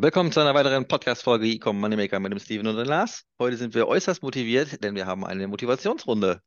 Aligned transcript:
Willkommen 0.00 0.30
zu 0.30 0.38
einer 0.38 0.54
weiteren 0.54 0.86
Podcast-Folge 0.86 1.48
E-Com 1.48 1.80
Moneymaker 1.80 2.20
mit 2.20 2.30
dem 2.30 2.38
Steven 2.38 2.68
und 2.68 2.76
dem 2.76 2.86
Lars. 2.86 3.24
Heute 3.36 3.56
sind 3.56 3.74
wir 3.74 3.88
äußerst 3.88 4.22
motiviert, 4.22 4.84
denn 4.84 4.94
wir 4.94 5.06
haben 5.06 5.24
eine 5.24 5.48
Motivationsrunde. 5.48 6.40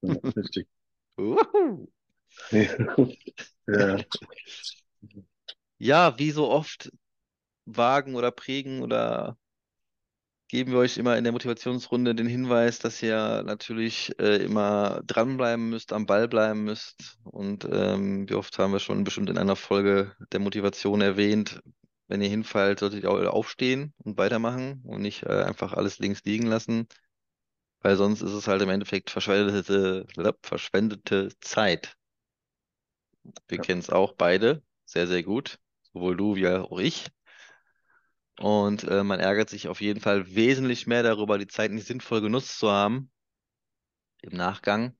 Ja, 0.00 0.14
richtig. 0.34 0.66
Ja, 3.66 3.98
Ja, 5.76 6.18
wie 6.18 6.30
so 6.30 6.48
oft 6.48 6.90
wagen 7.66 8.14
oder 8.14 8.30
prägen 8.30 8.80
oder 8.80 9.36
geben 10.48 10.72
wir 10.72 10.78
euch 10.78 10.96
immer 10.96 11.18
in 11.18 11.24
der 11.24 11.34
Motivationsrunde 11.34 12.14
den 12.14 12.26
Hinweis, 12.26 12.78
dass 12.78 13.02
ihr 13.02 13.42
natürlich 13.42 14.18
äh, 14.18 14.42
immer 14.42 15.02
dranbleiben 15.04 15.68
müsst, 15.68 15.92
am 15.92 16.06
Ball 16.06 16.28
bleiben 16.28 16.64
müsst. 16.64 17.18
Und 17.24 17.68
ähm, 17.70 18.26
wie 18.26 18.34
oft 18.34 18.58
haben 18.58 18.72
wir 18.72 18.80
schon 18.80 19.04
bestimmt 19.04 19.28
in 19.28 19.36
einer 19.36 19.54
Folge 19.54 20.16
der 20.32 20.40
Motivation 20.40 21.02
erwähnt, 21.02 21.60
wenn 22.08 22.22
ihr 22.22 22.28
hinfallt, 22.28 22.80
solltet 22.80 23.02
ihr 23.04 23.10
auch 23.10 23.20
aufstehen 23.26 23.94
und 23.98 24.18
weitermachen 24.18 24.82
und 24.84 25.02
nicht 25.02 25.24
äh, 25.24 25.42
einfach 25.44 25.72
alles 25.72 25.98
links 25.98 26.24
liegen 26.24 26.46
lassen, 26.46 26.88
weil 27.80 27.96
sonst 27.96 28.22
ist 28.22 28.32
es 28.32 28.48
halt 28.48 28.62
im 28.62 28.70
Endeffekt 28.70 29.10
verschwendete, 29.10 30.06
verschwendete 30.42 31.30
Zeit. 31.40 31.96
Wir 33.48 33.58
ja, 33.58 33.64
kennen 33.64 33.80
es 33.80 33.90
auch 33.90 34.12
beide 34.14 34.62
sehr, 34.84 35.06
sehr 35.06 35.22
gut, 35.22 35.58
sowohl 35.92 36.16
du 36.16 36.36
wie 36.36 36.48
auch 36.48 36.78
ich. 36.78 37.06
Und 38.38 38.84
äh, 38.84 39.04
man 39.04 39.20
ärgert 39.20 39.48
sich 39.50 39.68
auf 39.68 39.80
jeden 39.80 40.00
Fall 40.00 40.34
wesentlich 40.34 40.86
mehr 40.86 41.02
darüber, 41.02 41.38
die 41.38 41.46
Zeit 41.46 41.70
nicht 41.70 41.86
sinnvoll 41.86 42.20
genutzt 42.20 42.58
zu 42.58 42.70
haben 42.70 43.10
im 44.22 44.36
Nachgang. 44.36 44.96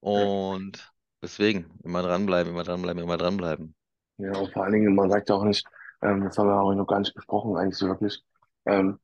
Und 0.00 0.92
deswegen 1.22 1.78
immer 1.84 2.02
dranbleiben, 2.02 2.52
immer 2.52 2.64
dranbleiben, 2.64 3.02
immer 3.02 3.16
dranbleiben. 3.18 3.74
Ja, 4.18 4.36
und 4.36 4.52
vor 4.52 4.64
allen 4.64 4.72
Dingen, 4.72 4.94
man 4.94 5.10
sagt 5.10 5.28
ja 5.28 5.36
auch 5.36 5.44
nicht, 5.44 5.66
ähm, 6.02 6.24
das 6.24 6.38
haben 6.38 6.48
wir 6.48 6.60
auch 6.60 6.74
noch 6.74 6.86
gar 6.86 7.00
nicht 7.00 7.14
besprochen, 7.14 7.56
eigentlich 7.56 7.76
so 7.76 7.88
wirklich. 7.88 8.22
Ähm, 8.66 8.98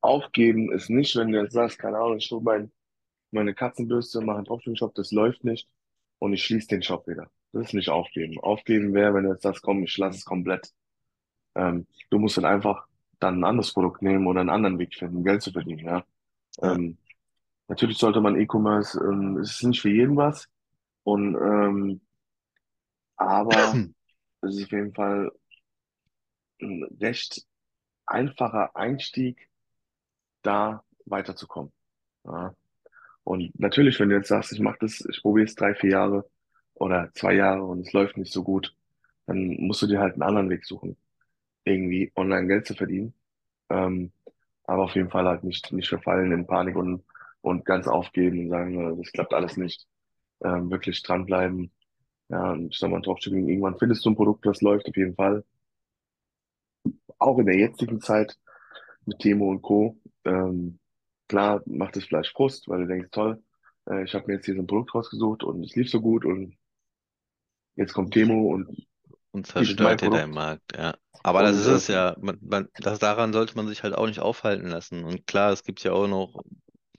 aufgeben 0.00 0.72
ist 0.72 0.90
nicht, 0.90 1.16
wenn 1.16 1.32
du 1.32 1.40
jetzt 1.42 1.54
sagst, 1.54 1.78
keine 1.78 1.98
Ahnung, 1.98 2.18
ich 2.18 2.30
hole 2.30 2.42
mein, 2.42 2.72
meine 3.30 3.54
Katzenbürste, 3.54 4.20
mache 4.20 4.38
einen 4.38 4.46
Dropshipping-Shop, 4.46 4.94
das 4.94 5.12
läuft 5.12 5.44
nicht 5.44 5.68
und 6.18 6.32
ich 6.32 6.44
schließe 6.44 6.68
den 6.68 6.82
Shop 6.82 7.06
wieder. 7.06 7.30
Das 7.52 7.66
ist 7.68 7.74
nicht 7.74 7.88
aufgeben. 7.90 8.38
Aufgeben 8.40 8.94
wäre, 8.94 9.14
wenn 9.14 9.24
du 9.24 9.30
jetzt 9.30 9.42
sagst, 9.42 9.62
komm, 9.62 9.82
ich 9.84 9.96
lasse 9.98 10.18
es 10.18 10.24
komplett. 10.24 10.72
Ähm, 11.54 11.86
du 12.10 12.18
musst 12.18 12.36
dann 12.36 12.44
einfach 12.44 12.86
dann 13.18 13.40
ein 13.40 13.44
anderes 13.44 13.72
Produkt 13.72 14.02
nehmen 14.02 14.26
oder 14.26 14.40
einen 14.40 14.50
anderen 14.50 14.78
Weg 14.78 14.94
finden, 14.94 15.24
Geld 15.24 15.42
zu 15.42 15.52
verdienen, 15.52 15.84
ja. 15.84 16.04
Ähm, 16.60 16.98
natürlich 17.68 17.98
sollte 17.98 18.20
man 18.20 18.38
E-Commerce, 18.38 18.98
ähm, 18.98 19.38
es 19.38 19.52
ist 19.52 19.62
nicht 19.62 19.80
für 19.80 19.90
jeden 19.90 20.16
was 20.16 20.48
und, 21.04 21.34
ähm, 21.36 22.00
aber 23.16 23.74
es 24.42 24.56
ist 24.56 24.64
auf 24.64 24.72
jeden 24.72 24.94
Fall 24.94 25.32
ein 26.60 26.84
recht 27.00 27.46
einfacher 28.06 28.76
Einstieg, 28.76 29.48
da 30.42 30.84
weiterzukommen. 31.06 31.72
Ja. 32.24 32.54
Und 33.24 33.58
natürlich, 33.58 34.00
wenn 34.00 34.08
du 34.08 34.16
jetzt 34.16 34.28
sagst, 34.28 34.52
ich 34.52 34.60
mache 34.60 34.78
das, 34.80 35.04
ich 35.08 35.22
probiere 35.22 35.46
es 35.46 35.54
drei, 35.54 35.74
vier 35.74 35.90
Jahre 35.90 36.30
oder 36.74 37.10
zwei 37.14 37.34
Jahre 37.34 37.62
und 37.64 37.86
es 37.86 37.92
läuft 37.92 38.16
nicht 38.16 38.32
so 38.32 38.42
gut, 38.42 38.74
dann 39.26 39.56
musst 39.60 39.82
du 39.82 39.86
dir 39.86 40.00
halt 40.00 40.14
einen 40.14 40.22
anderen 40.22 40.50
Weg 40.50 40.64
suchen, 40.64 40.96
irgendwie 41.64 42.12
online 42.16 42.48
Geld 42.48 42.66
zu 42.66 42.74
verdienen. 42.74 43.14
Ähm, 43.70 44.12
aber 44.64 44.84
auf 44.84 44.94
jeden 44.94 45.10
Fall 45.10 45.26
halt 45.26 45.44
nicht, 45.44 45.72
nicht 45.72 45.88
verfallen 45.88 46.32
in 46.32 46.46
Panik 46.46 46.76
und, 46.76 47.04
und 47.40 47.64
ganz 47.64 47.86
aufgeben 47.88 48.40
und 48.44 48.50
sagen, 48.50 48.94
äh, 48.94 48.96
das 49.02 49.12
klappt 49.12 49.34
alles 49.34 49.56
nicht. 49.56 49.86
Ähm, 50.44 50.70
wirklich 50.70 51.02
dranbleiben. 51.02 51.70
Ja, 52.32 52.52
und 52.52 52.72
ich 52.72 52.78
sag 52.78 52.90
mal, 52.90 53.02
Dropshipping, 53.02 53.48
irgendwann 53.48 53.78
findest 53.78 54.04
du 54.06 54.10
ein 54.10 54.16
Produkt, 54.16 54.46
das 54.46 54.62
läuft 54.62 54.88
auf 54.88 54.96
jeden 54.96 55.14
Fall. 55.14 55.44
Auch 57.18 57.38
in 57.38 57.46
der 57.46 57.56
jetzigen 57.58 58.00
Zeit 58.00 58.36
mit 59.06 59.18
Temo 59.20 59.50
und 59.50 59.62
Co. 59.62 59.98
Ähm, 60.24 60.78
klar 61.28 61.62
macht 61.66 61.96
es 61.96 62.06
vielleicht 62.06 62.30
Frust, 62.32 62.68
weil 62.68 62.80
du 62.80 62.86
denkst, 62.88 63.10
toll, 63.12 63.42
äh, 63.88 64.04
ich 64.04 64.14
habe 64.14 64.26
mir 64.28 64.34
jetzt 64.34 64.46
hier 64.46 64.54
so 64.54 64.62
ein 64.62 64.66
Produkt 64.66 64.94
rausgesucht 64.94 65.44
und 65.44 65.64
es 65.64 65.76
lief 65.76 65.90
so 65.90 66.00
gut 66.00 66.24
und 66.24 66.56
jetzt 67.76 67.92
kommt 67.92 68.14
Temo 68.14 68.52
und 68.54 68.86
Und 69.32 69.46
zerstört 69.46 70.00
dir 70.00 70.10
deinen 70.10 70.32
Markt, 70.32 70.76
ja. 70.76 70.96
Aber 71.22 71.42
das 71.42 71.58
ist 71.58 71.66
es 71.66 71.86
ja, 71.88 72.16
man, 72.20 72.38
man, 72.42 72.68
das, 72.76 72.98
daran 72.98 73.32
sollte 73.32 73.56
man 73.56 73.68
sich 73.68 73.82
halt 73.82 73.94
auch 73.94 74.06
nicht 74.06 74.20
aufhalten 74.20 74.68
lassen. 74.68 75.04
Und 75.04 75.26
klar, 75.26 75.52
es 75.52 75.64
gibt 75.64 75.82
ja 75.84 75.92
auch 75.92 76.08
noch, 76.08 76.42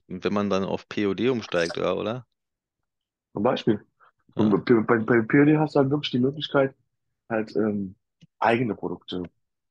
wenn 0.08 0.34
man 0.34 0.50
dann 0.50 0.64
auf 0.64 0.88
POD 0.88 1.30
umsteigt, 1.30 1.78
oder? 1.78 1.98
oder? 1.98 2.28
zum 3.34 3.44
Beispiel. 3.44 3.86
Und 4.36 4.66
bei, 4.66 4.74
bei, 4.82 4.98
bei 5.00 5.22
POD 5.22 5.58
hast 5.58 5.76
du 5.76 5.80
halt 5.80 5.90
wirklich 5.90 6.12
die 6.12 6.20
Möglichkeit, 6.20 6.76
halt 7.30 7.56
ähm, 7.56 7.96
eigene 8.40 8.76
Produkte, 8.76 9.24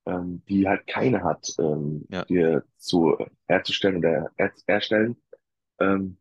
ähm, 0.06 0.43
die 0.49 0.69
halt 0.69 0.87
keine 0.87 1.23
hat, 1.23 1.55
ähm, 1.59 2.06
ja, 2.11 2.25
dir 2.25 2.65
zu 2.77 3.17
herzustellen 3.47 3.99
oder 3.99 4.31
er, 4.37 4.53
erstellen. 4.67 5.17
Ähm, 5.81 6.17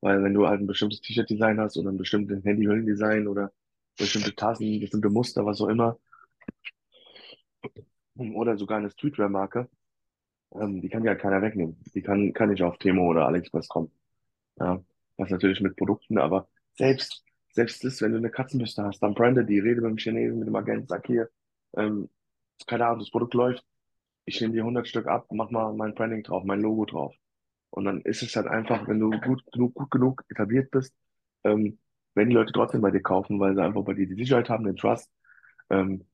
weil 0.00 0.22
wenn 0.22 0.34
du 0.34 0.46
halt 0.46 0.60
ein 0.60 0.66
bestimmtes 0.66 1.00
T-Shirt-Design 1.00 1.60
hast 1.60 1.76
oder 1.78 1.90
ein 1.90 1.96
bestimmtes 1.96 2.44
Handyhüllendesign 2.44 3.26
oder 3.26 3.52
bestimmte 3.96 4.34
Tassen, 4.34 4.80
bestimmte 4.80 5.08
Muster, 5.08 5.46
was 5.46 5.60
auch 5.60 5.68
immer, 5.68 5.98
oder 8.16 8.56
sogar 8.56 8.78
eine 8.78 8.90
Streetwear-Marke, 8.90 9.68
ähm, 10.54 10.80
die 10.80 10.88
kann 10.88 11.04
ja 11.04 11.14
keiner 11.14 11.42
wegnehmen. 11.42 11.80
Die 11.94 12.02
kann, 12.02 12.32
kann 12.32 12.50
nicht 12.50 12.62
auf 12.62 12.78
Temo 12.78 13.08
oder 13.08 13.26
AliExpress 13.26 13.68
kommen. 13.68 13.90
Ja, 14.58 14.82
das 15.16 15.30
natürlich 15.30 15.60
mit 15.60 15.76
Produkten, 15.76 16.18
aber 16.18 16.48
selbst, 16.74 17.23
selbst 17.54 17.84
das, 17.84 18.02
wenn 18.02 18.12
du 18.12 18.18
eine 18.18 18.30
Katzenbürste 18.30 18.82
hast, 18.82 19.00
dann 19.00 19.14
brande 19.14 19.44
die, 19.44 19.60
rede 19.60 19.80
mit 19.80 19.90
dem 19.90 19.96
Chinesen, 19.96 20.40
mit 20.40 20.48
dem 20.48 20.56
Agenten, 20.56 20.88
sag 20.88 21.06
hier, 21.06 21.30
ähm, 21.76 22.08
keine 22.66 22.86
Ahnung, 22.86 22.98
das 22.98 23.10
Produkt 23.10 23.34
läuft, 23.34 23.64
ich 24.24 24.40
nehme 24.40 24.54
dir 24.54 24.62
100 24.62 24.86
Stück 24.88 25.06
ab, 25.06 25.26
mach 25.30 25.50
mal 25.50 25.72
mein 25.74 25.94
Branding 25.94 26.22
drauf, 26.24 26.44
mein 26.44 26.60
Logo 26.60 26.84
drauf. 26.84 27.14
Und 27.70 27.84
dann 27.84 28.00
ist 28.02 28.22
es 28.22 28.36
halt 28.36 28.46
einfach, 28.46 28.86
wenn 28.88 29.00
du 29.00 29.10
gut 29.20 29.44
genug, 29.52 29.74
gut 29.74 29.90
genug 29.90 30.24
etabliert 30.28 30.70
bist, 30.70 30.94
ähm, 31.44 31.78
wenn 32.14 32.28
die 32.28 32.34
Leute 32.34 32.52
trotzdem 32.52 32.80
bei 32.80 32.90
dir 32.90 33.02
kaufen, 33.02 33.40
weil 33.40 33.54
sie 33.54 33.62
einfach 33.62 33.84
bei 33.84 33.94
dir 33.94 34.06
die 34.06 34.14
Sicherheit 34.14 34.48
haben, 34.48 34.64
den 34.64 34.76
Trust, 34.76 35.10
ähm, 35.70 36.04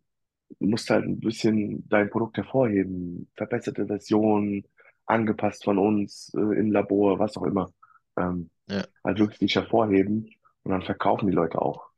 du 0.59 0.67
musst 0.67 0.91
halt 0.91 1.05
ein 1.05 1.21
bisschen 1.21 1.89
dein 1.89 2.11
Produkt 2.11 2.37
hervorheben, 2.37 3.31
verbesserte 3.37 3.87
Version, 3.87 4.65
angepasst 5.07 5.65
von 5.65 5.79
uns, 5.79 6.33
äh, 6.35 6.41
im 6.41 6.73
Labor, 6.73 7.19
was 7.19 7.37
auch 7.37 7.45
immer. 7.45 7.73
Ähm, 8.17 8.51
ja, 8.69 8.85
halt 9.05 9.19
wirklich 9.19 9.39
dich 9.39 9.55
hervorheben 9.57 10.31
und 10.63 10.73
dann 10.73 10.83
verkaufen 10.83 11.29
die 11.29 11.35
Leute 11.35 11.61
auch. 11.61 11.91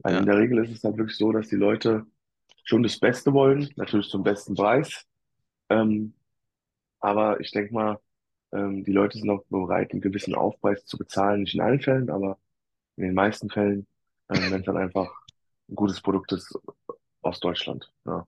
Weil 0.00 0.16
in 0.16 0.26
ja, 0.26 0.26
der 0.26 0.38
Regel 0.38 0.64
ist 0.64 0.76
es 0.76 0.84
halt 0.84 0.96
wirklich 0.96 1.16
so, 1.16 1.32
dass 1.32 1.48
die 1.48 1.56
Leute 1.56 2.06
schon 2.64 2.82
das 2.82 2.98
Beste 2.98 3.32
wollen, 3.32 3.70
natürlich 3.76 4.08
zum 4.08 4.22
besten 4.22 4.54
Preis. 4.54 5.06
Ähm, 5.70 6.14
aber 7.00 7.40
ich 7.40 7.50
denke 7.52 7.74
mal, 7.74 8.00
ähm, 8.52 8.84
die 8.84 8.92
Leute 8.92 9.18
sind 9.18 9.30
auch 9.30 9.44
bereit, 9.50 9.92
einen 9.92 10.00
gewissen 10.00 10.34
Aufpreis 10.34 10.84
zu 10.86 10.98
bezahlen. 10.98 11.42
Nicht 11.42 11.54
in 11.54 11.60
allen 11.60 11.80
Fällen, 11.80 12.10
aber 12.10 12.38
in 12.96 13.04
den 13.04 13.14
meisten 13.14 13.50
Fällen, 13.50 13.86
ähm, 14.30 14.50
wenn 14.50 14.60
es 14.60 14.66
dann 14.66 14.76
einfach 14.76 15.10
ein 15.68 15.76
gutes 15.76 16.00
Produkt 16.00 16.32
ist 16.32 16.58
aus 17.22 17.40
Deutschland, 17.40 17.92
ja, 18.06 18.26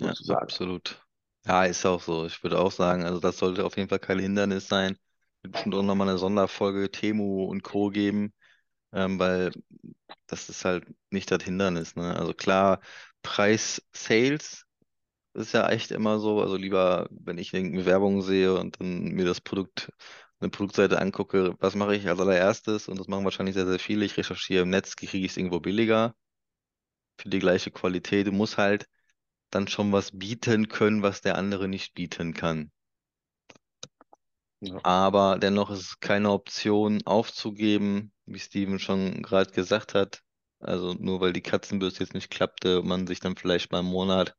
ja, 0.00 0.14
sozusagen. 0.14 0.40
absolut. 0.40 1.04
Ja, 1.46 1.64
ist 1.64 1.84
auch 1.86 2.00
so. 2.02 2.26
Ich 2.26 2.42
würde 2.42 2.58
auch 2.58 2.72
sagen, 2.72 3.04
also 3.04 3.20
das 3.20 3.38
sollte 3.38 3.64
auf 3.64 3.76
jeden 3.76 3.88
Fall 3.88 3.98
kein 3.98 4.18
Hindernis 4.18 4.68
sein. 4.68 4.98
Wird 5.42 5.52
bestimmt 5.54 5.74
auch 5.74 5.82
nochmal 5.82 6.08
eine 6.08 6.18
Sonderfolge 6.18 6.90
Temu 6.90 7.44
und 7.44 7.62
Co. 7.62 7.90
geben, 7.90 8.34
ähm, 8.92 9.18
weil 9.18 9.52
das 10.26 10.48
ist 10.48 10.64
halt 10.64 10.86
nicht 11.10 11.30
das 11.30 11.42
Hindernis, 11.44 11.96
ne? 11.96 12.16
Also 12.16 12.34
klar, 12.34 12.80
Preis 13.22 13.82
Sales 13.92 14.66
ist 15.34 15.52
ja 15.54 15.68
echt 15.70 15.90
immer 15.92 16.18
so. 16.20 16.40
Also 16.42 16.56
lieber, 16.56 17.08
wenn 17.10 17.38
ich 17.38 17.54
irgendeine 17.54 17.86
Werbung 17.86 18.22
sehe 18.22 18.54
und 18.58 18.80
dann 18.80 19.04
mir 19.12 19.24
das 19.26 19.40
Produkt, 19.40 19.92
eine 20.40 20.50
Produktseite 20.50 21.00
angucke, 21.00 21.56
was 21.60 21.74
mache 21.76 21.96
ich 21.96 22.08
als 22.08 22.20
allererstes? 22.20 22.88
Und 22.88 22.98
das 23.00 23.08
machen 23.08 23.24
wahrscheinlich 23.24 23.54
sehr, 23.54 23.66
sehr 23.66 23.78
viele. 23.80 24.04
Ich 24.06 24.16
recherchiere 24.16 24.62
im 24.64 24.70
Netz, 24.70 24.96
kriege 24.96 25.18
ich 25.26 25.32
es 25.32 25.36
irgendwo 25.38 25.60
billiger 25.60 26.14
für 27.20 27.28
die 27.28 27.38
gleiche 27.38 27.70
Qualität. 27.70 28.26
Du 28.26 28.32
musst 28.32 28.58
halt 28.58 28.88
dann 29.50 29.68
schon 29.68 29.92
was 29.92 30.12
bieten 30.18 30.68
können, 30.68 31.02
was 31.02 31.20
der 31.22 31.36
andere 31.38 31.68
nicht 31.68 31.94
bieten 31.94 32.34
kann. 32.34 32.72
Ja, 34.60 34.80
Aber 34.84 35.38
dennoch 35.38 35.70
ist 35.70 35.80
es 35.80 36.00
keine 36.00 36.30
Option 36.32 37.00
aufzugeben, 37.06 38.12
wie 38.28 38.38
Steven 38.38 38.78
schon 38.78 39.22
gerade 39.22 39.50
gesagt 39.52 39.94
hat. 39.94 40.22
Also 40.60 40.94
nur 40.94 41.20
weil 41.20 41.32
die 41.32 41.42
Katzenbürste 41.42 42.02
jetzt 42.02 42.14
nicht 42.14 42.30
klappte, 42.30 42.82
man 42.82 43.06
sich 43.06 43.20
dann 43.20 43.36
vielleicht 43.36 43.70
mal 43.72 43.80
im 43.80 43.86
Monat 43.86 44.34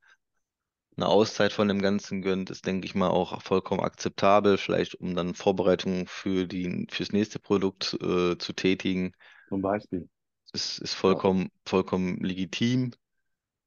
eine 0.97 1.07
Auszeit 1.07 1.53
von 1.53 1.67
dem 1.67 1.81
Ganzen 1.81 2.21
gönnt, 2.21 2.49
ist, 2.49 2.65
denke 2.65 2.85
ich 2.85 2.93
mal, 2.93 3.09
auch 3.09 3.41
vollkommen 3.41 3.81
akzeptabel, 3.81 4.57
vielleicht 4.57 4.95
um 4.95 5.15
dann 5.15 5.33
Vorbereitungen 5.33 6.07
für 6.07 6.45
die, 6.45 6.87
fürs 6.89 7.13
nächste 7.13 7.39
Produkt 7.39 7.93
äh, 8.01 8.37
zu 8.37 8.53
tätigen. 8.53 9.13
zum 9.47 9.61
Beispiel. 9.61 10.09
Ist, 10.51 10.79
ist 10.79 10.95
vollkommen, 10.95 11.49
vollkommen 11.65 12.17
legitim. 12.17 12.91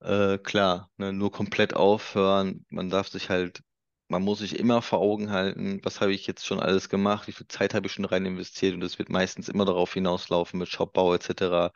Äh, 0.00 0.38
klar, 0.38 0.90
ne, 0.96 1.12
nur 1.12 1.30
komplett 1.30 1.74
aufhören. 1.74 2.66
Man 2.68 2.90
darf 2.90 3.08
sich 3.08 3.30
halt, 3.30 3.62
man 4.12 4.22
muss 4.22 4.40
sich 4.40 4.58
immer 4.58 4.82
vor 4.82 5.00
Augen 5.00 5.30
halten, 5.30 5.80
was 5.84 6.02
habe 6.02 6.12
ich 6.12 6.26
jetzt 6.26 6.44
schon 6.46 6.60
alles 6.60 6.90
gemacht, 6.90 7.28
wie 7.28 7.32
viel 7.32 7.48
Zeit 7.48 7.72
habe 7.72 7.86
ich 7.86 7.92
schon 7.94 8.04
rein 8.04 8.26
investiert 8.26 8.74
und 8.74 8.82
es 8.84 8.98
wird 8.98 9.08
meistens 9.08 9.48
immer 9.48 9.64
darauf 9.64 9.94
hinauslaufen 9.94 10.58
mit 10.60 10.68
Shopbau 10.68 11.14
etc. 11.14 11.72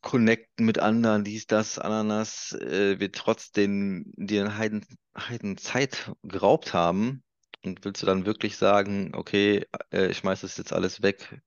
connecten 0.00 0.66
mit 0.66 0.80
anderen, 0.80 1.22
dies, 1.22 1.46
das, 1.46 1.78
Ananas, 1.78 2.52
äh, 2.52 2.98
wird 2.98 3.14
trotzdem 3.14 4.12
dir 4.16 4.42
eine 4.42 4.58
Heiden, 4.58 4.84
Heiden 5.16 5.56
Zeit 5.56 6.12
geraubt 6.24 6.74
haben. 6.74 7.22
Und 7.64 7.84
willst 7.84 8.02
du 8.02 8.06
dann 8.06 8.26
wirklich 8.26 8.56
sagen, 8.58 9.12
okay, 9.14 9.64
äh, 9.92 10.08
ich 10.08 10.18
schmeiß 10.18 10.42
das 10.42 10.58
jetzt 10.58 10.72
alles 10.72 11.00
weg, 11.00 11.40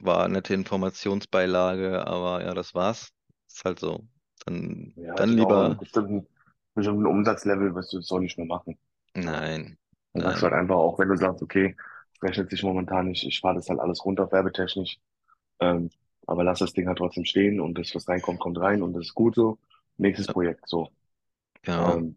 war 0.00 0.24
eine 0.24 0.34
nette 0.34 0.54
Informationsbeilage, 0.54 2.06
aber 2.06 2.44
ja, 2.44 2.52
das 2.52 2.74
war's. 2.74 3.12
Ist 3.48 3.64
halt 3.64 3.78
so. 3.78 4.04
Dann, 4.44 4.92
Ja, 4.96 5.14
dann 5.14 5.30
lieber, 5.30 5.76
bestimmten, 5.76 6.26
bestimmten 6.74 7.06
Umsatzlevel 7.06 7.74
wirst 7.74 7.92
du 7.92 7.98
das 7.98 8.08
so 8.08 8.18
nicht 8.18 8.36
mehr 8.36 8.46
machen. 8.46 8.76
Nein, 9.16 9.76
Dann 10.12 10.22
sagst 10.22 10.42
du 10.42 10.44
nein, 10.44 10.50
halt 10.50 10.54
einfach 10.54 10.76
auch, 10.76 10.98
wenn 10.98 11.08
du 11.08 11.16
sagst, 11.16 11.42
okay, 11.42 11.76
rechnet 12.22 12.50
sich 12.50 12.62
momentan 12.62 13.08
nicht, 13.08 13.24
ich 13.26 13.40
fahre 13.40 13.56
das 13.56 13.68
halt 13.68 13.80
alles 13.80 14.04
runter, 14.04 14.30
werbetechnisch, 14.30 14.98
ähm, 15.60 15.90
aber 16.26 16.44
lass 16.44 16.60
das 16.60 16.72
Ding 16.74 16.88
halt 16.88 16.98
trotzdem 16.98 17.24
stehen 17.24 17.60
und 17.60 17.78
das, 17.78 17.94
was 17.94 18.08
reinkommt, 18.08 18.40
kommt 18.40 18.58
rein 18.60 18.82
und 18.82 18.94
das 18.94 19.06
ist 19.08 19.14
gut 19.14 19.34
so. 19.36 19.58
Nächstes 19.98 20.28
ja, 20.28 20.32
Projekt, 20.32 20.68
so. 20.68 20.90
genau. 21.62 21.98
Ähm, 21.98 22.16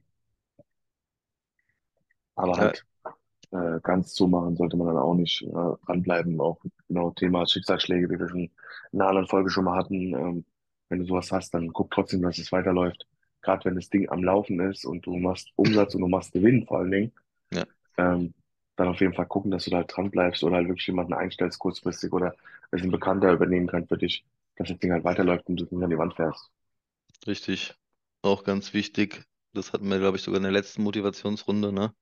aber 2.35 2.57
Ja, 2.57 2.57
halt 2.57 2.85
äh, 3.51 3.79
ganz 3.83 4.13
zumachen 4.13 4.57
sollte 4.57 4.77
man 4.77 4.87
dann 4.87 4.97
auch 4.97 5.15
nicht 5.15 5.43
äh, 5.43 5.47
dranbleiben. 5.87 6.39
Auch 6.41 6.59
genau 6.87 7.11
Thema 7.11 7.47
Schicksalsschläge, 7.47 8.09
wie 8.09 8.19
wir 8.19 8.29
schon 8.29 8.51
in 8.91 9.01
einer 9.01 9.09
anderen 9.09 9.27
Folge 9.29 9.49
schon 9.51 9.65
mal 9.65 9.77
hatten. 9.77 10.13
Ähm, 10.15 10.45
wenn 10.89 10.99
du 11.01 11.05
sowas 11.07 11.31
hast, 11.31 11.53
dann 11.53 11.73
guck 11.73 11.91
trotzdem, 11.91 12.21
dass 12.21 12.37
es 12.39 12.51
weiterläuft. 12.51 13.07
Gerade 13.41 13.65
wenn 13.65 13.75
das 13.75 13.89
Ding 13.89 14.09
am 14.09 14.23
Laufen 14.23 14.59
ist 14.59 14.85
und 14.85 15.05
du 15.05 15.17
machst 15.17 15.51
Umsatz 15.55 15.95
und 15.95 16.01
du 16.01 16.07
machst 16.07 16.33
Gewinn 16.33 16.65
vor 16.65 16.79
allen 16.79 16.91
Dingen, 16.91 17.13
ja, 17.51 17.65
ähm, 17.97 18.33
dann 18.75 18.89
auf 18.89 19.01
jeden 19.01 19.13
Fall 19.13 19.27
gucken, 19.27 19.51
dass 19.51 19.65
du 19.65 19.71
da 19.71 19.77
halt 19.77 19.95
dran 19.95 20.11
bleibst 20.11 20.43
oder 20.43 20.57
halt 20.57 20.67
wirklich 20.67 20.87
jemanden 20.87 21.13
einstellst 21.13 21.59
kurzfristig 21.59 22.13
oder 22.13 22.35
es 22.71 22.81
ein 22.83 22.91
Bekannter 22.91 23.33
übernehmen 23.33 23.67
kann 23.67 23.87
für 23.87 23.97
dich, 23.97 24.25
dass 24.57 24.69
das 24.69 24.79
Ding 24.79 24.91
halt 24.91 25.03
weiterläuft 25.03 25.47
und 25.47 25.57
du 25.57 25.63
nicht 25.65 25.83
an 25.83 25.89
die 25.89 25.97
Wand 25.97 26.15
fährst. 26.15 26.51
richtig. 27.27 27.75
Auch 28.23 28.43
ganz 28.43 28.73
wichtig. 28.73 29.25
Das 29.53 29.73
hatten 29.73 29.87
wir, 29.89 29.99
glaube 29.99 30.17
ich, 30.17 30.23
sogar 30.23 30.37
in 30.37 30.43
der 30.43 30.51
letzten 30.51 30.83
Motivationsrunde, 30.83 31.71
ne? 31.71 31.93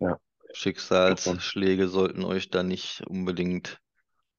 Ja. 0.00 0.18
Schicksalsschläge 0.52 1.88
sollten 1.88 2.24
euch 2.24 2.50
da 2.50 2.62
nicht 2.62 3.02
unbedingt 3.06 3.80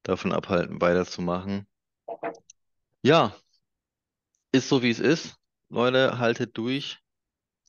davon 0.02 0.32
abhalten, 0.32 0.80
weiterzumachen. 0.80 1.66
Ja, 3.02 3.34
ist 4.52 4.68
so, 4.68 4.82
wie 4.82 4.90
es 4.90 5.00
ist. 5.00 5.36
Leute, 5.74 6.18
haltet 6.18 6.56
durch. 6.56 7.00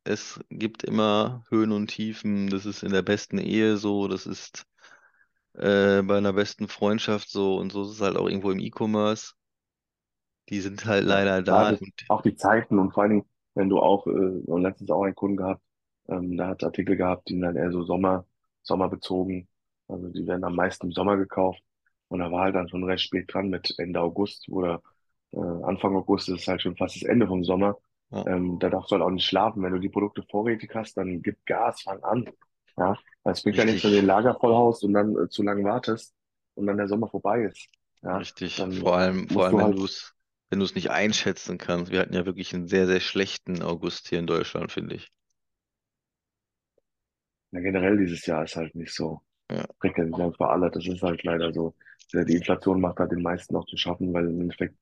Es 0.06 0.40
gibt 0.50 0.84
immer 0.84 1.44
Höhen 1.50 1.72
und 1.74 1.88
Tiefen. 1.88 2.50
Das 2.50 2.66
ist 2.66 2.84
in 2.84 2.92
der 2.94 3.02
besten 3.04 3.38
Ehe 3.40 3.78
so. 3.78 4.08
Das 4.10 4.26
ist 4.28 4.66
äh, 5.56 6.02
bei 6.04 6.18
einer 6.18 6.34
besten 6.34 6.68
Freundschaft 6.70 7.30
so. 7.30 7.58
Und 7.58 7.72
so 7.74 7.84
ist 7.84 7.92
es 7.92 8.02
halt 8.02 8.18
auch 8.18 8.28
irgendwo 8.30 8.52
im 8.52 8.60
E-Commerce. 8.60 9.34
Die 10.50 10.60
sind 10.60 10.86
halt 10.86 11.06
Ja, 11.06 11.06
leider 11.06 11.44
da. 11.44 11.64
gerade 11.64 11.78
Und 11.80 11.94
auch 12.08 12.22
die 12.22 12.36
Zeiten 12.36 12.80
und 12.80 12.94
vor 12.94 13.04
allen 13.04 13.12
Dingen, 13.12 13.26
wenn 13.54 13.70
du 13.70 13.80
auch, 13.80 14.08
äh, 14.08 14.12
und 14.12 14.62
letztens 14.62 14.90
auch 14.92 15.04
einen 15.04 15.16
Kunden 15.16 15.38
gehabt, 15.38 15.62
ähm, 16.08 16.38
der 16.38 16.48
hat 16.48 16.64
Artikel 16.64 16.96
gehabt, 16.98 17.30
die 17.30 17.34
sind 17.34 17.42
dann 17.42 17.56
eher 17.56 17.72
so 17.72 17.84
Sommer, 17.84 18.26
sommerbezogen. 18.64 19.48
Also 19.88 20.10
die 20.10 20.26
werden 20.28 20.44
am 20.44 20.56
meisten 20.56 20.88
im 20.88 20.92
Sommer 20.92 21.18
gekauft. 21.18 21.62
Und 22.08 22.20
da 22.20 22.32
war 22.32 22.44
halt 22.44 22.56
dann 22.56 22.70
schon 22.70 22.84
recht 22.84 23.04
spät 23.04 23.32
dran 23.34 23.50
mit 23.50 23.74
Ende 23.80 24.00
August 24.02 24.48
oder 24.50 24.82
äh, 25.32 25.38
Anfang 25.40 25.96
August 25.96 26.30
ist 26.30 26.48
halt 26.48 26.62
schon 26.62 26.76
fast 26.78 26.96
das 26.96 27.04
Ende 27.04 27.28
vom 27.28 27.44
Sommer. 27.44 27.78
Ja, 28.16 28.26
Ähm, 28.26 28.60
da 28.60 28.70
darfst 28.70 28.92
du 28.92 28.96
halt 28.96 29.04
auch 29.04 29.10
nicht 29.12 29.26
schlafen. 29.28 29.64
Wenn 29.64 29.74
du 29.74 29.80
die 29.80 29.90
Produkte 29.90 30.24
vorrätig 30.30 30.72
hast, 30.76 30.98
dann 30.98 31.22
gib 31.22 31.46
Gas, 31.46 31.82
fang 31.84 32.04
an. 32.04 32.30
Ja, 32.78 32.98
es 33.26 33.44
bringt 33.44 33.58
ja 33.58 33.66
nichts, 33.66 33.84
wenn 33.84 33.92
du 33.92 33.98
den 33.98 34.06
Lager 34.06 34.36
vollhaust 34.40 34.84
und 34.84 34.94
dann 34.94 35.16
äh, 35.18 35.30
zu 35.30 35.44
lange 35.44 35.64
wartest 35.64 36.14
und 36.56 36.68
dann 36.68 36.78
der 36.78 36.88
Sommer 36.88 37.08
vorbei 37.10 37.44
ist. 37.44 37.68
Ja, 38.04 38.20
richtig. 38.20 38.66
Vor 38.70 38.96
allem, 38.98 39.30
vor 39.30 39.46
allem, 39.46 39.58
du 39.58 39.60
wenn 39.60 39.70
halt 39.70 39.78
du 39.78 39.86
es, 39.86 40.14
wenn 40.50 40.58
du 40.60 40.66
es 40.66 40.74
nicht 40.76 40.90
einschätzen 40.92 41.58
kannst. 41.60 41.92
Wir 41.92 42.00
hatten 42.00 42.14
ja 42.16 42.26
wirklich 42.26 42.54
einen 42.54 42.68
sehr, 42.68 42.88
sehr 42.88 43.00
schlechten 43.00 43.62
August 43.62 44.08
hier 44.10 44.20
in 44.20 44.28
Deutschland, 44.28 44.72
finde 44.72 44.96
ich. 44.96 45.12
Ja, 47.52 47.60
generell 47.62 47.98
dieses 47.98 48.26
Jahr 48.26 48.44
ist 48.44 48.56
halt 48.56 48.76
nicht 48.76 48.94
so 48.94 49.22
Ja, 49.50 49.66
prickelnd, 49.80 50.18
ja, 50.18 50.32
für 50.32 50.50
alle. 50.50 50.72
Das 50.72 50.88
ist 50.88 51.02
halt 51.04 51.24
leider 51.24 51.54
so. 51.54 51.76
Die 52.14 52.36
Inflation 52.36 52.82
macht 52.82 53.00
halt 53.00 53.12
den 53.12 53.24
meisten 53.24 53.56
auch 53.56 53.66
zu 53.68 53.78
schaffen, 53.78 54.14
weil 54.14 54.28
im 54.28 54.42
Endeffekt, 54.42 54.76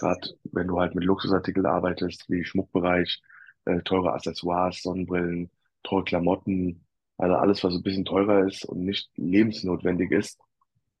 gerade 0.00 0.20
wenn 0.52 0.66
du 0.68 0.78
halt 0.80 0.94
mit 0.94 1.04
Luxusartikeln 1.04 1.66
arbeitest, 1.66 2.28
wie 2.30 2.44
Schmuckbereich, 2.44 3.22
äh, 3.66 3.80
teure 3.82 4.12
Accessoires, 4.14 4.82
Sonnenbrillen, 4.82 5.50
teure 5.82 6.04
Klamotten, 6.04 6.84
also 7.18 7.36
alles, 7.36 7.62
was 7.64 7.74
ein 7.74 7.82
bisschen 7.82 8.04
teurer 8.04 8.46
ist 8.46 8.64
und 8.64 8.84
nicht 8.84 9.10
lebensnotwendig 9.16 10.10
ist, 10.10 10.40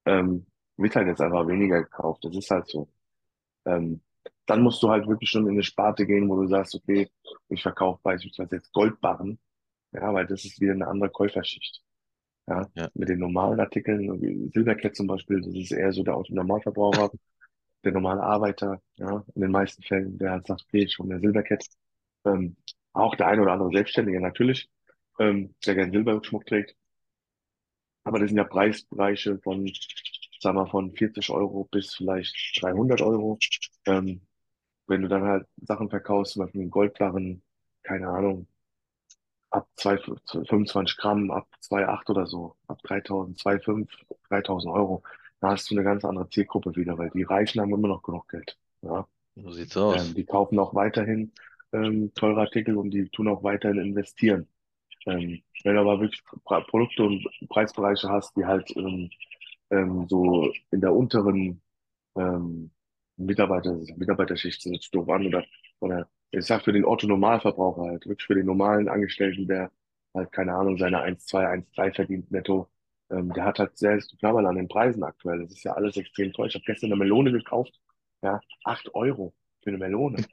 ähm, 0.06 0.46
wird 0.76 0.96
halt 0.96 1.08
jetzt 1.08 1.20
einfach 1.20 1.46
weniger 1.48 1.82
gekauft. 1.82 2.24
Das 2.24 2.36
ist 2.36 2.50
halt 2.50 2.68
so. 2.68 2.88
Ähm, 3.66 4.02
dann 4.46 4.62
musst 4.62 4.82
du 4.82 4.90
halt 4.90 5.06
wirklich 5.06 5.30
schon 5.30 5.46
in 5.46 5.52
eine 5.52 5.62
Sparte 5.62 6.06
gehen, 6.06 6.28
wo 6.28 6.36
du 6.36 6.48
sagst, 6.48 6.74
okay, 6.74 7.10
ich 7.48 7.62
verkaufe 7.62 8.00
beispielsweise 8.02 8.56
jetzt 8.56 8.72
Goldbarren, 8.72 9.38
ja, 9.92 10.12
weil 10.12 10.26
das 10.26 10.44
ist 10.44 10.60
wieder 10.60 10.72
eine 10.72 10.88
andere 10.88 11.10
Käuferschicht. 11.10 11.82
Ja, 12.48 12.66
ja, 12.74 12.88
mit 12.94 13.08
den 13.08 13.20
normalen 13.20 13.60
Artikeln, 13.60 14.20
wie 14.20 14.50
Silbercat 14.52 14.96
zum 14.96 15.06
Beispiel, 15.06 15.40
das 15.40 15.54
ist 15.54 15.70
eher 15.72 15.92
so 15.92 16.02
der 16.02 16.16
Autonormalverbraucher, 16.16 17.10
der 17.84 17.92
normale 17.92 18.22
Arbeiter, 18.22 18.80
ja, 18.96 19.24
in 19.34 19.42
den 19.42 19.50
meisten 19.50 19.82
Fällen, 19.82 20.18
der 20.18 20.32
halt 20.32 20.46
sagt, 20.46 20.62
okay, 20.68 20.86
hole 20.98 21.08
mir 21.14 21.20
Silbercat. 21.20 21.64
Ähm, 22.24 22.56
auch 22.92 23.14
der 23.16 23.28
eine 23.28 23.42
oder 23.42 23.52
andere 23.52 23.70
Selbstständige 23.72 24.20
natürlich, 24.20 24.70
ähm, 25.18 25.54
der 25.66 25.74
gerne 25.76 25.92
Silberschmuck 25.92 26.46
trägt. 26.46 26.76
Aber 28.04 28.18
das 28.18 28.28
sind 28.28 28.36
ja 28.38 28.44
Preisbereiche 28.44 29.38
von, 29.40 29.70
sagen 30.40 30.56
wir, 30.58 30.66
von 30.66 30.92
40 30.94 31.30
Euro 31.30 31.64
bis 31.70 31.94
vielleicht 31.94 32.34
300 32.60 33.00
Euro. 33.02 33.38
Ähm, 33.86 34.22
wenn 34.88 35.02
du 35.02 35.08
dann 35.08 35.24
halt 35.24 35.46
Sachen 35.62 35.90
verkaufst, 35.90 36.34
zum 36.34 36.44
Beispiel 36.44 36.62
einen 36.62 36.70
Goldbarren, 36.72 37.42
keine 37.84 38.08
Ahnung, 38.08 38.48
ab 39.50 39.68
2, 39.76 39.98
25 39.98 40.96
Gramm, 40.96 41.30
ab 41.30 41.46
2,8 41.60 42.10
oder 42.10 42.26
so, 42.26 42.56
ab 42.68 42.78
3000, 42.84 43.38
2,5, 43.38 43.88
3000 44.28 44.72
Euro, 44.74 45.02
da 45.40 45.50
hast 45.50 45.70
du 45.70 45.74
eine 45.74 45.84
ganz 45.84 46.04
andere 46.04 46.28
Zielgruppe 46.30 46.74
wieder, 46.76 46.98
weil 46.98 47.10
die 47.10 47.22
Reichen 47.24 47.60
haben 47.60 47.72
immer 47.74 47.88
noch 47.88 48.02
genug 48.02 48.28
Geld. 48.28 48.58
Ja, 48.82 49.08
so 49.36 49.52
sieht's 49.52 49.76
ähm, 49.88 50.14
aus. 50.14 50.14
die 50.14 50.24
kaufen 50.24 50.58
auch 50.58 50.74
weiterhin 50.74 51.32
ähm, 51.72 52.12
teure 52.14 52.40
Artikel 52.40 52.76
und 52.76 52.90
die 52.90 53.08
tun 53.08 53.28
auch 53.28 53.42
weiterhin 53.42 53.78
investieren. 53.78 54.48
Ähm, 55.06 55.42
wenn 55.64 55.74
du 55.74 55.80
aber 55.80 56.00
wirklich 56.00 56.22
Pro- 56.44 56.62
Produkte 56.62 57.04
und 57.04 57.26
Preisbereiche 57.48 58.08
hast, 58.10 58.36
die 58.36 58.44
halt 58.46 58.70
ähm, 58.76 59.10
ähm, 59.70 60.06
so 60.08 60.52
in 60.70 60.80
der 60.80 60.94
unteren 60.94 61.62
ähm, 62.16 62.70
Mitarbeiter, 63.16 63.74
Mitarbeiterschicht 63.96 64.62
sind 64.62 64.94
doof 64.94 65.08
an 65.10 65.26
oder, 65.26 65.44
oder 65.80 66.08
ich 66.32 66.46
sag 66.46 66.62
für 66.64 66.72
den 66.72 66.84
Otto 66.84 67.06
Normalverbraucher 67.06 67.82
halt, 67.84 68.06
wirklich 68.06 68.26
für 68.26 68.34
den 68.34 68.46
normalen 68.46 68.88
Angestellten, 68.88 69.46
der 69.48 69.72
halt, 70.14 70.32
keine 70.32 70.54
Ahnung, 70.54 70.78
seine 70.78 71.00
1,2, 71.02 71.46
1,3 71.48 71.92
verdient 71.94 72.30
netto, 72.30 72.68
ähm, 73.10 73.32
der 73.32 73.44
hat 73.44 73.58
halt 73.58 73.76
sehr 73.76 73.98
zu 73.98 74.16
knabbern 74.16 74.46
an 74.46 74.56
den 74.56 74.68
Preisen 74.68 75.02
aktuell. 75.02 75.42
Das 75.42 75.52
ist 75.52 75.64
ja 75.64 75.72
alles 75.72 75.96
extrem 75.96 76.32
teuer. 76.32 76.46
Ich 76.46 76.54
habe 76.54 76.64
gestern 76.64 76.86
eine 76.86 76.96
Melone 76.96 77.32
gekauft, 77.32 77.78
ja, 78.22 78.40
8 78.64 78.94
Euro 78.94 79.32
für 79.62 79.70
eine 79.70 79.78
Melone, 79.78 80.24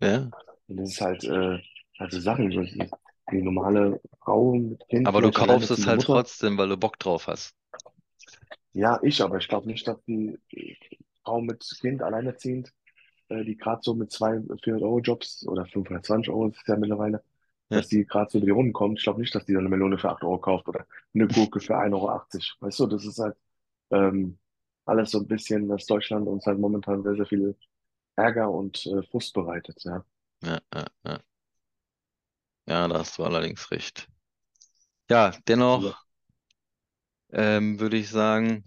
ja. 0.00 0.30
Und 0.66 0.76
das 0.76 0.90
ist 0.90 1.00
halt, 1.00 1.24
äh, 1.24 1.58
also 1.98 2.20
Sachen, 2.20 2.50
die, 2.50 3.42
normale 3.42 4.00
Frau 4.22 4.52
mit 4.52 4.86
Kind, 4.88 5.06
aber 5.06 5.22
du 5.22 5.30
kaufst 5.30 5.70
es 5.70 5.86
halt 5.86 6.00
Mutter, 6.00 6.14
trotzdem, 6.14 6.58
weil 6.58 6.68
du 6.68 6.76
Bock 6.76 6.98
drauf 6.98 7.26
hast. 7.26 7.54
ja, 8.72 8.98
ich, 9.02 9.22
aber 9.22 9.38
ich 9.38 9.48
glaube 9.48 9.66
nicht, 9.66 9.86
dass 9.88 10.02
die 10.04 10.38
Frau 11.22 11.40
mit 11.40 11.64
Kind 11.80 12.02
alleinerziehend 12.02 12.72
äh, 13.28 13.44
die 13.44 13.56
gerade 13.56 13.80
so 13.82 13.94
mit 13.94 14.12
zwei 14.12 14.36
400-Euro-Jobs 14.36 15.46
oder 15.46 15.64
520 15.66 16.30
Euro 16.30 16.48
ist 16.48 16.58
es 16.60 16.66
ja 16.66 16.76
mittlerweile, 16.76 17.22
dass 17.74 17.88
die 17.88 18.06
gerade 18.06 18.30
so 18.30 18.38
über 18.38 18.46
die 18.46 18.52
Runden 18.52 18.72
kommt. 18.72 18.98
Ich 18.98 19.04
glaube 19.04 19.20
nicht, 19.20 19.34
dass 19.34 19.44
die 19.44 19.52
dann 19.52 19.62
eine 19.62 19.68
Melone 19.70 19.98
für 19.98 20.10
8 20.10 20.22
Euro 20.24 20.38
kauft 20.38 20.68
oder 20.68 20.86
eine 21.14 21.28
Gurke 21.28 21.60
für 21.60 21.76
1,80 21.76 21.94
Euro. 21.94 22.20
Weißt 22.60 22.80
du, 22.80 22.86
das 22.86 23.04
ist 23.04 23.18
halt 23.18 23.36
ähm, 23.90 24.38
alles 24.86 25.10
so 25.10 25.20
ein 25.20 25.26
bisschen, 25.28 25.68
dass 25.68 25.86
Deutschland 25.86 26.26
uns 26.28 26.46
halt 26.46 26.58
momentan 26.58 27.02
sehr, 27.02 27.16
sehr 27.16 27.26
viel 27.26 27.56
Ärger 28.16 28.50
und 28.50 28.86
äh, 28.86 29.02
Frust 29.04 29.34
bereitet. 29.34 29.82
Ja. 29.84 30.04
ja, 30.42 30.60
ja, 30.74 30.86
ja. 31.06 31.20
Ja, 32.66 32.88
da 32.88 32.98
hast 32.98 33.18
du 33.18 33.24
allerdings 33.24 33.70
recht. 33.70 34.08
Ja, 35.10 35.32
dennoch 35.46 36.02
ähm, 37.32 37.78
würde 37.78 37.98
ich 37.98 38.08
sagen, 38.08 38.64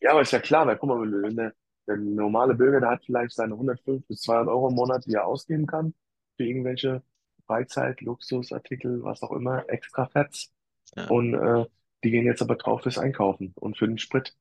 ja, 0.00 0.12
aber 0.12 0.22
ist 0.22 0.32
ja 0.32 0.40
klar, 0.40 0.66
weil 0.66 0.76
guck 0.76 0.88
mal, 0.88 1.00
wenn 1.00 1.36
der, 1.36 1.52
der 1.86 1.96
normale 1.96 2.54
Bürger, 2.54 2.80
der 2.80 2.90
hat 2.90 3.04
vielleicht 3.04 3.34
seine 3.34 3.54
105 3.54 4.06
bis 4.06 4.22
200 4.22 4.48
Euro 4.48 4.68
im 4.68 4.74
Monat, 4.74 5.04
die 5.06 5.14
er 5.14 5.26
ausgeben 5.26 5.66
kann 5.66 5.94
für 6.36 6.44
irgendwelche 6.44 7.02
Freizeit, 7.48 8.02
Luxusartikel, 8.02 9.04
was 9.04 9.22
auch 9.24 9.32
immer, 9.32 9.68
extra 9.70 10.08
Fetts. 10.08 10.54
ja, 10.96 11.08
Und 11.08 11.34
äh, 11.34 11.66
die 12.04 12.10
gehen 12.12 12.26
jetzt 12.26 12.42
aber 12.42 12.56
drauf 12.56 12.82
fürs 12.84 12.98
Einkaufen 12.98 13.52
und 13.56 13.78
für 13.78 13.88
den 13.88 13.98
Sprit. 13.98 14.36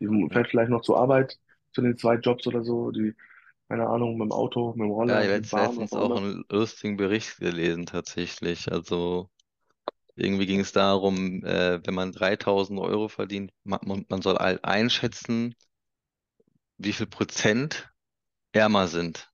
Die 0.00 0.08
fährt 0.32 0.48
vielleicht 0.48 0.70
noch 0.70 0.82
zur 0.82 0.98
Arbeit, 0.98 1.38
zu 1.72 1.82
den 1.82 1.98
zwei 1.98 2.16
Jobs 2.16 2.46
oder 2.48 2.64
so, 2.64 2.90
die, 2.92 3.14
keine 3.68 3.88
Ahnung, 3.88 4.18
mit 4.18 4.26
dem 4.26 4.32
Auto, 4.32 4.70
mit 4.74 4.84
dem 4.86 4.90
ja, 5.06 5.20
ich 5.20 5.24
Roller, 5.24 5.28
habe 5.28 5.34
mit 5.34 5.44
dem 5.44 5.48
jetzt 5.48 5.50
Bahn, 5.50 5.78
was 5.78 5.90
letztens 5.90 5.96
auch 5.96 6.02
auch 6.02 6.16
immer. 6.16 6.22
einen 6.22 6.44
lustigen 6.50 6.96
Bericht 6.96 7.38
gelesen 7.38 7.86
tatsächlich. 7.86 8.70
Also 8.72 9.30
irgendwie 10.16 10.46
ging 10.46 10.60
es 10.60 10.72
darum, 10.72 11.44
äh, 11.44 11.80
wenn 11.86 11.94
man 11.94 12.12
3000 12.12 12.80
Euro 12.80 13.08
verdient, 13.08 13.52
man, 13.64 13.80
man 13.84 14.06
man 14.08 14.22
soll 14.22 14.36
halt 14.38 14.64
einschätzen, 14.64 15.54
wie 16.78 16.92
viel 16.92 17.06
Prozent 17.06 17.90
ärmer 18.52 18.88
sind, 18.88 19.30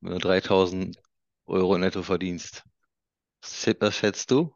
wenn 0.00 0.12
du 0.14 0.18
3000 0.18 0.98
Euro 1.48 1.78
netto 1.78 2.02
verdienst. 2.02 2.64
Was 3.80 3.96
schätzt 3.96 4.30
du? 4.30 4.54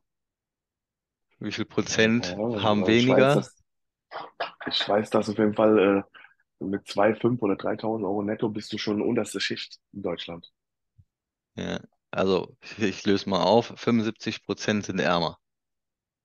Wie 1.41 1.53
viel 1.53 1.67
Ja, 1.87 1.99
Prozent 2.07 2.39
Ahnung. 2.47 2.55
haben 2.55 2.87
Also 2.87 2.95
ich 2.97 3.07
weiß, 3.09 3.29
weniger? 3.29 3.33
dass, 3.33 3.63
ich 4.67 4.89
weiß, 4.89 5.11
dass 5.11 5.29
auf 5.29 5.39
jeden 5.39 5.55
Fall 5.55 6.05
äh, 6.61 6.65
mit 6.65 6.87
2, 6.89 7.15
5 7.15 7.43
oder 7.43 7.57
3.000 7.57 8.05
Euro 8.07 8.23
netto 8.23 8.49
bist 8.49 8.73
du 8.73 8.79
schon 8.79 9.03
unterste 9.03 9.41
Schicht 9.41 9.79
in 9.93 10.03
Deutschland. 10.03 10.53
Ja, 11.57 11.81
also 12.11 12.57
ich 12.79 13.05
löse 13.07 13.29
mal 13.31 13.43
auf, 13.43 13.73
75 13.77 14.45
Prozent 14.45 14.85
sind 14.87 14.99
ärmer. 15.01 15.39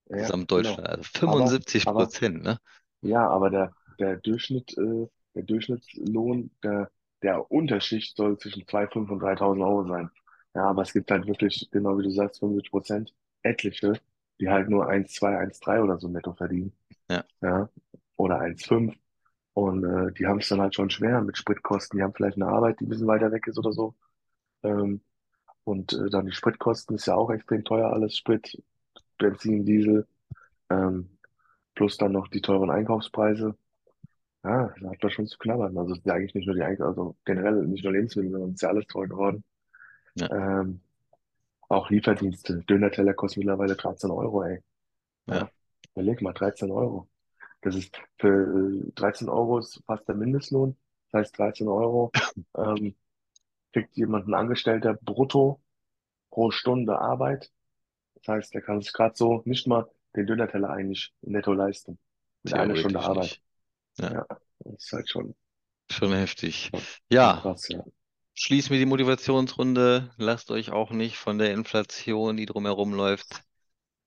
Ja, 0.10 0.36
Gesamtdeutschland, 0.52 0.88
genau. 0.88 0.90
also 0.90 1.04
Aber, 1.24 1.60
75 1.60 1.86
aber, 1.86 2.12
Prozent, 2.12 2.44
ne? 2.44 2.60
ja, 3.02 3.28
aber 3.30 3.50
der, 3.50 3.76
der 4.00 4.18
Durchschnitt, 4.18 4.78
äh, 4.78 5.08
der 5.36 5.44
Durchschnittslohn 5.44 6.52
der, 6.64 6.92
der 7.24 7.52
Unterschicht 7.52 8.18
soll 8.18 8.38
zwischen 8.40 8.68
2.500 8.68 9.12
und 9.14 9.20
3.000 9.22 9.64
Euro 9.64 9.88
sein. 9.88 10.12
Ja, 10.58 10.66
aber 10.72 10.84
es 10.84 10.94
gibt 10.94 11.12
halt 11.12 11.28
wirklich, 11.28 11.70
genau 11.72 12.00
wie 12.00 12.04
du 12.04 12.12
sagst, 12.12 12.42
75 12.42 12.72
Prozent, 12.72 13.16
etliche, 13.44 13.94
die 14.42 14.50
halt 14.50 14.70
nur 14.70 14.90
1, 14.90 15.14
2, 15.14 15.38
1, 15.40 15.62
3 15.62 15.82
oder 15.84 16.00
so 16.00 16.10
netto 16.10 16.34
verdienen. 16.34 16.74
Ja, 17.10 17.24
Ja, 17.42 17.70
oder 18.18 18.40
1,5. 18.42 18.96
Und 19.54 19.86
äh, 19.86 20.14
die 20.14 20.28
haben 20.28 20.40
es 20.40 20.50
dann 20.50 20.62
halt 20.62 20.76
schon 20.76 20.90
schwer 20.92 21.22
mit 21.22 21.38
Spritkosten. 21.38 21.98
Die 22.00 22.04
haben 22.04 22.14
vielleicht 22.16 22.38
eine 22.38 22.48
Arbeit, 22.48 22.80
die 22.82 22.86
ein 22.86 22.90
bisschen 22.90 23.08
weiter 23.08 23.32
weg 23.32 23.48
ist 23.48 23.60
oder 23.60 23.74
so. 23.74 23.96
Ähm, 24.64 25.02
und 25.66 25.94
äh, 25.94 26.10
dann 26.12 26.26
die 26.28 26.34
Spritkosten 26.34 26.96
ist 26.98 27.08
ja 27.08 27.16
auch 27.16 27.32
extrem 27.32 27.64
teuer, 27.66 27.92
alles 27.94 28.18
Sprit, 28.18 28.62
Benzin, 29.20 29.66
Diesel, 29.66 30.08
ähm, 30.72 31.18
plus 31.76 31.98
dann 31.98 32.14
noch 32.14 32.30
die 32.30 32.42
teuren 32.42 32.72
Einkaufspreise. 32.72 33.56
Ja, 34.44 34.74
da 34.82 34.90
hat 34.92 35.04
man 35.04 35.12
schon 35.12 35.28
zu 35.28 35.38
knabbern. 35.38 35.78
Also 35.78 35.94
es 35.94 36.00
ist 36.00 36.06
ja 36.08 36.14
eigentlich 36.14 36.36
nicht 36.36 36.48
nur 36.48 36.56
die 36.56 36.64
Einkauf, 36.64 36.88
also 36.90 37.18
generell 37.26 37.66
nicht 37.68 37.84
nur 37.84 37.94
Lebensmittel, 37.94 38.32
sondern 38.32 38.50
es 38.52 38.56
ist 38.58 38.62
ja 38.62 38.70
alles 38.70 38.88
teuer 38.88 39.08
geworden. 39.08 39.44
Ja, 40.20 40.30
Ähm, 40.30 40.82
auch 41.70 41.90
Lieferdienste. 41.90 42.64
Döner-Teller 42.64 43.14
kostet 43.14 43.40
mittlerweile 43.40 43.76
13 43.76 44.12
Euro, 44.12 44.44
ey. 44.44 44.62
ja, 45.28 45.42
Ja, 45.42 45.52
überleg 45.94 46.22
mal, 46.22 46.34
13 46.34 46.72
Euro. 46.72 47.10
Das 47.62 47.76
ist 47.76 47.98
für 48.20 48.88
äh, 48.90 48.92
13 48.96 49.30
Euro 49.30 49.60
ist 49.60 49.82
fast 49.86 50.08
der 50.08 50.16
Mindestlohn. 50.16 50.78
Das 51.12 51.22
heißt, 51.22 51.38
13 51.40 51.68
Euro 51.70 52.12
ähm, 52.58 52.96
kriegt 53.74 53.96
jemand 53.98 54.28
ein 54.28 54.34
Angestellter 54.34 54.96
brutto 54.96 55.62
pro 56.32 56.52
Stunde 56.52 57.00
Arbeit. 57.00 57.52
Das 58.16 58.28
heißt, 58.30 58.54
der 58.54 58.62
kann 58.62 58.82
sich 58.82 58.94
gerade 58.94 59.16
so 59.16 59.42
nicht 59.46 59.68
mal 59.68 59.90
den 60.16 60.28
Döner-Teller 60.28 60.70
eigentlich 60.72 61.14
netto 61.22 61.54
leisten. 61.54 62.00
Mit 62.44 62.54
einer 62.54 62.76
Stunde 62.76 63.00
Arbeit. 63.02 63.24
nicht. 63.24 63.44
Ja, 64.00 64.10
Ja, 64.14 64.26
das 64.60 64.76
ist 64.86 64.94
halt 64.94 65.10
schon, 65.10 65.36
schon 65.92 66.14
heftig. 66.14 66.72
Ja, 67.10 67.42
krass, 67.42 67.68
ja. 67.70 67.84
Schließen 68.38 68.72
wir 68.72 68.80
die 68.80 68.86
Motivationsrunde. 68.86 70.12
Lasst 70.18 70.52
euch 70.52 70.72
auch 70.72 70.92
nicht 70.92 71.18
von 71.18 71.38
der 71.38 71.52
Inflation, 71.54 72.38
die 72.38 72.46
drumherum 72.46 72.94
läuft, 72.94 73.44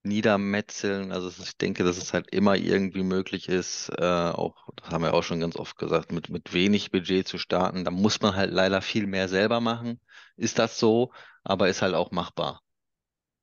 niedermetzeln. 0.04 1.12
Also 1.12 1.30
ich 1.42 1.56
denke, 1.58 1.84
dass 1.84 1.98
es 1.98 2.14
halt 2.14 2.30
immer 2.32 2.56
irgendwie 2.56 3.02
möglich 3.04 3.48
ist, 3.48 3.90
äh, 3.98 4.04
auch, 4.04 4.68
das 4.76 4.90
haben 4.90 5.04
wir 5.04 5.14
auch 5.14 5.24
schon 5.24 5.40
ganz 5.40 5.56
oft 5.56 5.76
gesagt, 5.78 6.12
mit, 6.12 6.30
mit 6.30 6.52
wenig 6.54 6.90
Budget 6.92 7.28
zu 7.28 7.38
starten. 7.38 7.84
Da 7.84 7.90
muss 7.92 8.20
man 8.22 8.36
halt 8.36 8.52
leider 8.52 8.82
viel 8.82 9.06
mehr 9.08 9.28
selber 9.28 9.60
machen. 9.60 10.00
Ist 10.36 10.58
das 10.60 10.78
so, 10.78 11.12
aber 11.44 11.68
ist 11.70 11.82
halt 11.82 11.94
auch 11.94 12.12
machbar. 12.12 12.62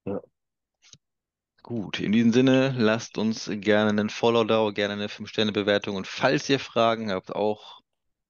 Ja, 0.06 0.22
Gut, 1.62 2.00
in 2.00 2.12
diesem 2.14 2.32
Sinne, 2.34 2.74
lasst 2.78 3.18
uns 3.20 3.48
gerne 3.54 3.90
einen 3.92 4.10
Follow 4.10 4.44
da, 4.44 4.72
gerne 4.72 4.94
eine 4.94 5.08
5-Sterne-Bewertung. 5.10 5.96
Und 5.96 6.08
falls 6.08 6.50
ihr 6.50 6.60
Fragen 6.60 7.12
habt, 7.12 7.36
auch 7.36 7.82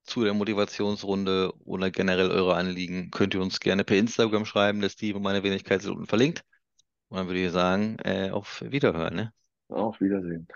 zu 0.07 0.23
der 0.23 0.33
Motivationsrunde 0.33 1.53
oder 1.65 1.91
generell 1.91 2.31
eure 2.31 2.55
Anliegen, 2.55 3.11
könnt 3.11 3.33
ihr 3.35 3.41
uns 3.41 3.59
gerne 3.59 3.83
per 3.83 3.97
Instagram 3.97 4.45
schreiben. 4.45 4.81
Der 4.81 4.89
Steve 4.89 5.17
und 5.17 5.23
meine 5.23 5.43
Wenigkeit 5.43 5.81
sind 5.81 5.91
unten 5.93 6.07
verlinkt. 6.07 6.43
Und 7.09 7.17
dann 7.17 7.27
würde 7.27 7.45
ich 7.45 7.51
sagen, 7.51 7.97
äh, 8.03 8.31
auf 8.31 8.61
Wiederhören, 8.65 9.15
ne? 9.15 9.33
auf 9.69 9.99
Wiedersehen. 10.01 10.47